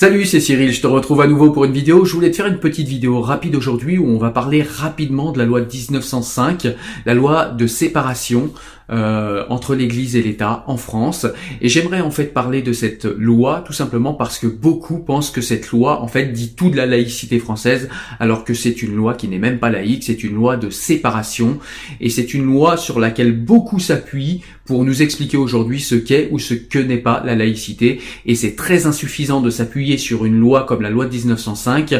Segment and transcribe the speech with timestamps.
[0.00, 2.04] Salut, c'est Cyril, je te retrouve à nouveau pour une vidéo.
[2.04, 5.38] Je voulais te faire une petite vidéo rapide aujourd'hui où on va parler rapidement de
[5.38, 6.68] la loi de 1905,
[7.04, 8.52] la loi de séparation
[8.90, 11.26] euh, entre l'Église et l'État en France.
[11.60, 15.42] Et j'aimerais en fait parler de cette loi tout simplement parce que beaucoup pensent que
[15.42, 19.14] cette loi en fait dit tout de la laïcité française alors que c'est une loi
[19.14, 21.58] qui n'est même pas laïque, c'est une loi de séparation
[22.00, 26.38] et c'est une loi sur laquelle beaucoup s'appuient pour nous expliquer aujourd'hui ce qu'est ou
[26.38, 30.64] ce que n'est pas la laïcité et c'est très insuffisant de s'appuyer sur une loi
[30.64, 31.94] comme la loi de 1905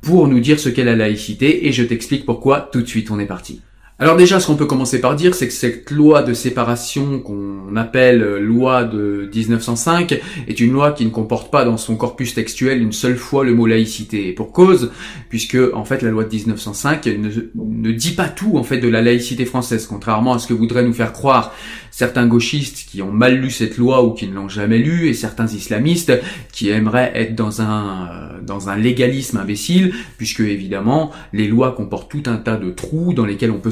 [0.00, 3.18] pour nous dire ce qu'est la laïcité et je t'explique pourquoi tout de suite on
[3.18, 3.60] est parti.
[4.02, 7.76] Alors déjà, ce qu'on peut commencer par dire, c'est que cette loi de séparation qu'on
[7.76, 10.18] appelle loi de 1905
[10.48, 13.52] est une loi qui ne comporte pas dans son corpus textuel une seule fois le
[13.52, 14.28] mot laïcité.
[14.28, 14.90] Et pour cause,
[15.28, 18.88] puisque en fait la loi de 1905 ne, ne dit pas tout en fait de
[18.88, 21.52] la laïcité française, contrairement à ce que voudraient nous faire croire
[21.90, 25.14] certains gauchistes qui ont mal lu cette loi ou qui ne l'ont jamais lue, et
[25.14, 26.12] certains islamistes
[26.52, 32.10] qui aimeraient être dans un euh, dans un légalisme imbécile, puisque évidemment les lois comportent
[32.10, 33.70] tout un tas de trous dans lesquels on peut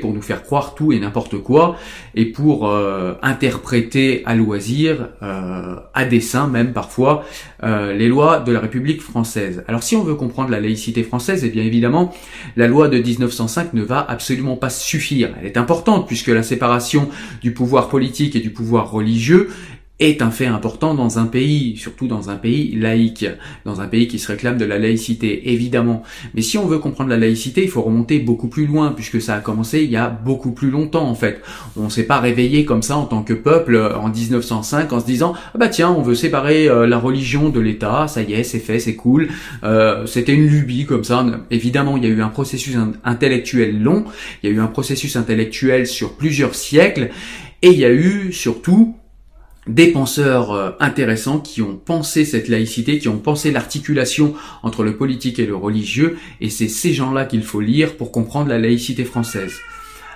[0.00, 1.76] pour nous faire croire tout et n'importe quoi,
[2.14, 7.24] et pour euh, interpréter à loisir, euh, à dessein même parfois,
[7.62, 9.64] les lois de la République française.
[9.68, 12.12] Alors si on veut comprendre la laïcité française, et eh bien évidemment
[12.56, 15.30] la loi de 1905 ne va absolument pas suffire.
[15.40, 17.08] Elle est importante puisque la séparation
[17.40, 19.48] du pouvoir politique et du pouvoir religieux
[20.00, 23.26] est un fait important dans un pays, surtout dans un pays laïque,
[23.64, 26.02] dans un pays qui se réclame de la laïcité, évidemment.
[26.34, 29.36] Mais si on veut comprendre la laïcité, il faut remonter beaucoup plus loin, puisque ça
[29.36, 31.40] a commencé il y a beaucoup plus longtemps, en fait.
[31.76, 35.34] On s'est pas réveillé comme ça en tant que peuple en 1905 en se disant,
[35.54, 38.58] ah bah tiens, on veut séparer euh, la religion de l'État, ça y est, c'est
[38.58, 39.28] fait, c'est cool.
[39.62, 41.24] Euh, C'était une lubie comme ça.
[41.52, 44.04] Évidemment, il y a eu un processus intellectuel long,
[44.42, 47.10] il y a eu un processus intellectuel sur plusieurs siècles,
[47.62, 48.96] et il y a eu surtout
[49.66, 54.96] des penseurs euh, intéressants qui ont pensé cette laïcité, qui ont pensé l'articulation entre le
[54.96, 59.04] politique et le religieux, et c'est ces gens-là qu'il faut lire pour comprendre la laïcité
[59.04, 59.54] française.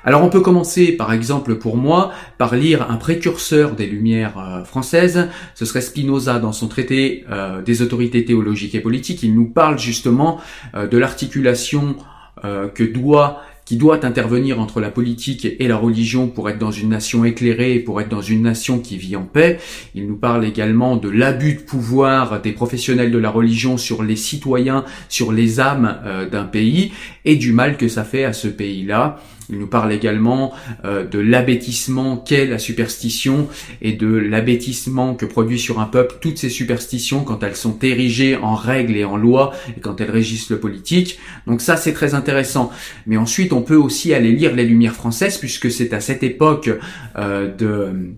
[0.05, 4.65] Alors on peut commencer par exemple pour moi par lire un précurseur des Lumières euh,
[4.65, 9.49] françaises, ce serait Spinoza dans son traité euh, des autorités théologiques et politiques, il nous
[9.49, 10.41] parle justement
[10.75, 11.97] de l'articulation
[12.43, 16.89] que doit qui doit intervenir entre la politique et la religion pour être dans une
[16.89, 19.59] nation éclairée et pour être dans une nation qui vit en paix.
[19.95, 24.17] Il nous parle également de l'abus de pouvoir des professionnels de la religion sur les
[24.17, 26.93] citoyens, sur les âmes euh, d'un pays
[27.27, 29.21] et du mal que ça fait à ce pays-là.
[29.51, 30.53] Il nous parle également
[30.85, 33.49] euh, de l'abêtissement qu'est la superstition
[33.81, 38.37] et de l'abêtissement que produit sur un peuple toutes ces superstitions quand elles sont érigées
[38.37, 41.19] en règles et en lois et quand elles régissent le politique.
[41.47, 42.71] Donc ça c'est très intéressant.
[43.07, 46.71] Mais ensuite on peut aussi aller lire les Lumières françaises puisque c'est à cette époque
[47.17, 48.15] euh, de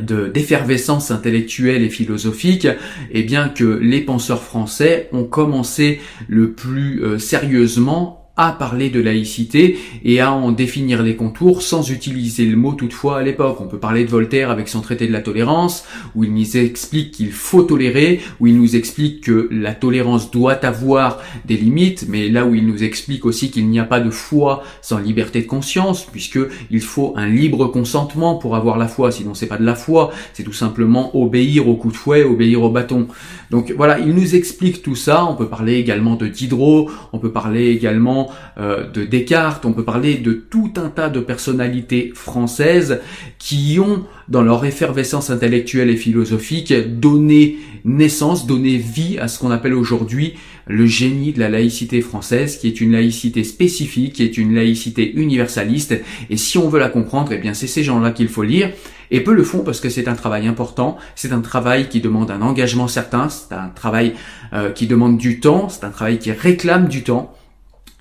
[0.00, 2.76] d'effervescence intellectuelle et philosophique, et
[3.12, 9.00] eh bien que les penseurs français ont commencé le plus euh, sérieusement à parler de
[9.00, 13.60] laïcité et à en définir les contours sans utiliser le mot toutefois à l'époque.
[13.60, 15.84] On peut parler de Voltaire avec son traité de la tolérance,
[16.16, 20.64] où il nous explique qu'il faut tolérer, où il nous explique que la tolérance doit
[20.64, 24.10] avoir des limites, mais là où il nous explique aussi qu'il n'y a pas de
[24.10, 26.40] foi sans liberté de conscience, puisque
[26.70, 30.10] il faut un libre consentement pour avoir la foi, sinon c'est pas de la foi,
[30.32, 33.06] c'est tout simplement obéir au coup de fouet, obéir au bâton.
[33.50, 37.30] Donc voilà, il nous explique tout ça, on peut parler également de Diderot, on peut
[37.30, 38.23] parler également
[38.58, 43.00] euh, de Descartes, on peut parler de tout un tas de personnalités françaises
[43.38, 49.50] qui ont, dans leur effervescence intellectuelle et philosophique, donné naissance, donné vie à ce qu'on
[49.50, 50.34] appelle aujourd'hui
[50.66, 55.12] le génie de la laïcité française, qui est une laïcité spécifique, qui est une laïcité
[55.14, 55.94] universaliste.
[56.30, 58.70] Et si on veut la comprendre, eh bien c'est ces gens-là qu'il faut lire.
[59.10, 62.30] Et peu le font parce que c'est un travail important, c'est un travail qui demande
[62.30, 64.14] un engagement certain, c'est un travail
[64.52, 67.34] euh, qui demande du temps, c'est un travail qui réclame du temps.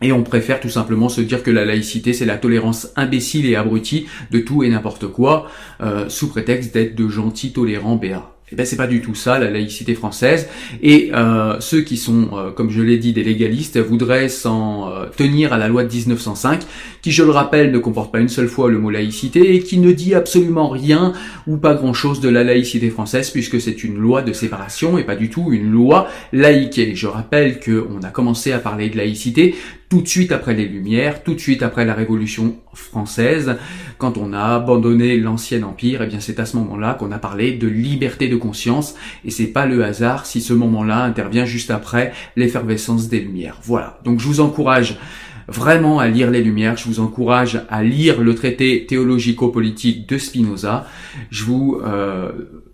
[0.03, 3.55] Et on préfère tout simplement se dire que la laïcité, c'est la tolérance imbécile et
[3.55, 5.47] abrutie de tout et n'importe quoi,
[5.82, 8.34] euh, sous prétexte d'être de gentils tolérants béats.
[8.53, 10.47] Eh ben c'est pas du tout ça la laïcité française.
[10.84, 15.05] Et euh, ceux qui sont, euh, comme je l'ai dit, des légalistes voudraient s'en euh,
[15.17, 16.61] tenir à la loi de 1905,
[17.02, 19.79] qui, je le rappelle, ne comporte pas une seule fois le mot laïcité et qui
[19.79, 21.14] ne dit absolument rien
[21.47, 25.16] ou pas grand-chose de la laïcité française, puisque c'est une loi de séparation et pas
[25.16, 26.94] du tout une loi laïque.
[26.94, 29.56] Je rappelle que on a commencé à parler de laïcité
[29.93, 33.57] tout de suite après les Lumières, tout de suite après la Révolution française,
[33.99, 37.19] quand on a abandonné l'ancien empire, et eh bien c'est à ce moment-là qu'on a
[37.19, 41.69] parlé de liberté de conscience, et c'est pas le hasard si ce moment-là intervient juste
[41.69, 43.59] après l'effervescence des Lumières.
[43.61, 43.99] Voilà.
[44.03, 44.97] Donc je vous encourage
[45.47, 46.75] vraiment à lire les Lumières.
[46.75, 50.87] Je vous encourage à lire le traité théologico-politique de Spinoza.
[51.29, 52.31] Je vous euh,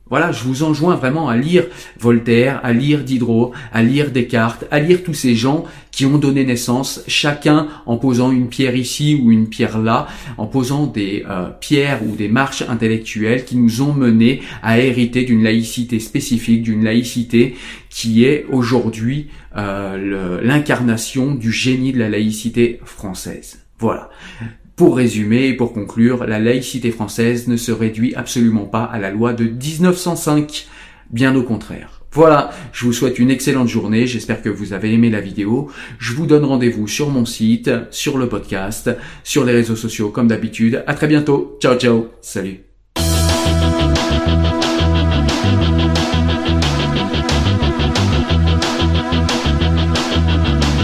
[0.09, 1.65] Voilà, je vous enjoins vraiment à lire
[1.99, 6.45] Voltaire, à lire Diderot, à lire Descartes, à lire tous ces gens qui ont donné
[6.45, 10.07] naissance, chacun en posant une pierre ici ou une pierre là,
[10.37, 15.25] en posant des euh, pierres ou des marches intellectuelles qui nous ont menés à hériter
[15.25, 17.55] d'une laïcité spécifique, d'une laïcité
[17.89, 19.27] qui est aujourd'hui
[19.57, 23.59] euh, l'incarnation du génie de la laïcité française.
[23.79, 24.09] Voilà.
[24.79, 29.11] Pour résumer et pour conclure, la laïcité française ne se réduit absolument pas à la
[29.11, 30.67] loi de 1905,
[31.09, 31.99] bien au contraire.
[32.13, 35.69] Voilà, je vous souhaite une excellente journée, j'espère que vous avez aimé la vidéo.
[35.97, 38.89] Je vous donne rendez-vous sur mon site, sur le podcast,
[39.25, 40.81] sur les réseaux sociaux comme d'habitude.
[40.87, 41.57] À très bientôt.
[41.61, 42.07] Ciao ciao.
[42.21, 42.68] Salut.